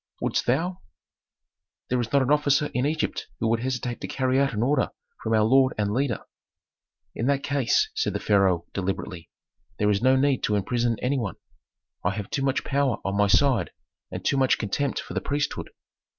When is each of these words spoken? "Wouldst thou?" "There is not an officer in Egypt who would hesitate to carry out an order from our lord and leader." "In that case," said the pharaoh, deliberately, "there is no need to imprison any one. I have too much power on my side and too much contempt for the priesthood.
"Wouldst 0.19 0.47
thou?" 0.47 0.79
"There 1.91 2.01
is 2.01 2.11
not 2.11 2.23
an 2.23 2.31
officer 2.31 2.71
in 2.73 2.87
Egypt 2.87 3.27
who 3.39 3.47
would 3.49 3.59
hesitate 3.59 4.01
to 4.01 4.07
carry 4.07 4.39
out 4.39 4.51
an 4.51 4.63
order 4.63 4.89
from 5.21 5.35
our 5.35 5.43
lord 5.43 5.75
and 5.77 5.93
leader." 5.93 6.23
"In 7.13 7.27
that 7.27 7.43
case," 7.43 7.91
said 7.93 8.13
the 8.13 8.19
pharaoh, 8.19 8.65
deliberately, 8.73 9.29
"there 9.77 9.91
is 9.91 10.01
no 10.01 10.15
need 10.15 10.41
to 10.45 10.55
imprison 10.55 10.97
any 11.03 11.19
one. 11.19 11.35
I 12.03 12.15
have 12.15 12.31
too 12.31 12.41
much 12.41 12.63
power 12.63 12.97
on 13.05 13.15
my 13.15 13.27
side 13.27 13.69
and 14.09 14.25
too 14.25 14.37
much 14.37 14.57
contempt 14.57 14.99
for 14.99 15.13
the 15.13 15.21
priesthood. 15.21 15.69